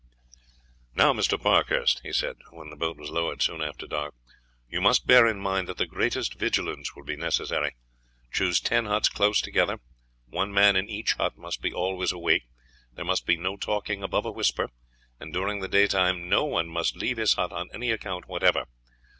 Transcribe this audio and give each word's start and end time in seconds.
"Now, 0.95 1.13
Mr. 1.13 1.39
Parkhurst," 1.39 1.99
he 2.01 2.11
said, 2.11 2.37
when 2.49 2.71
the 2.71 2.75
boat 2.75 2.97
was 2.97 3.11
lowered 3.11 3.43
soon 3.43 3.61
after 3.61 3.85
dark, 3.85 4.15
"you 4.67 4.81
must 4.81 5.05
bear 5.05 5.27
in 5.27 5.39
mind 5.39 5.67
that 5.67 5.77
the 5.77 5.85
greatest 5.85 6.39
vigilance 6.39 6.95
will 6.95 7.03
be 7.03 7.15
necessary. 7.15 7.75
Choose 8.31 8.59
ten 8.59 8.87
huts 8.87 9.09
close 9.09 9.41
together. 9.41 9.79
One 10.27 10.51
man 10.51 10.75
in 10.75 10.89
each 10.89 11.13
hut 11.19 11.37
must 11.37 11.61
be 11.61 11.71
always 11.71 12.11
awake; 12.11 12.45
there 12.95 13.05
must 13.05 13.27
be 13.27 13.37
no 13.37 13.57
talking 13.57 14.01
above 14.01 14.25
a 14.25 14.31
whisper; 14.31 14.71
and 15.19 15.31
during 15.31 15.59
the 15.59 15.67
daytime 15.67 16.27
no 16.27 16.45
one 16.45 16.67
must 16.67 16.95
leave 16.97 17.17
his 17.17 17.35
hut 17.35 17.51
on 17.51 17.69
any 17.71 17.91
account 17.91 18.27
whatever. 18.27 18.65